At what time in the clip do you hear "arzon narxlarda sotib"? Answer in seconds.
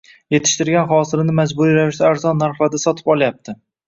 2.13-3.13